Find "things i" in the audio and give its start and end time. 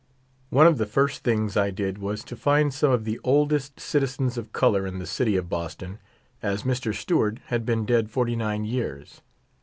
1.23-1.69